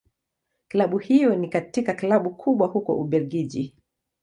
[0.67, 3.75] Klabu hiyo ni katika Klabu kubwa huko Ubelgiji.